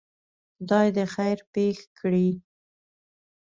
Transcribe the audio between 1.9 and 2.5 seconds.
کړي.